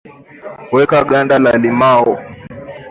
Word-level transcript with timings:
weka 0.73 0.99
ganda 1.09 1.35
la 1.43 1.51
limao 1.63 2.13